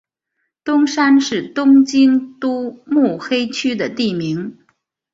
[0.63, 4.57] 东山是东京都目黑区的地名。